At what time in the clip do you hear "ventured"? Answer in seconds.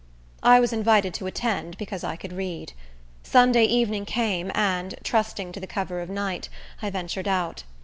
6.89-7.27